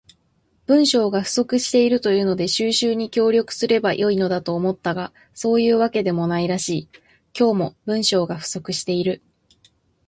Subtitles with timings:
[0.65, 6.89] 文章が不足しているというので収集に協力すれば良いのだと思ったが、そういうわけでもないらしい。
[7.39, 9.21] 今日も、文章が不足している。